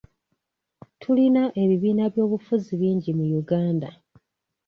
[1.01, 3.89] Tulina ebibiina by'obufuzi bingi mu Uganda.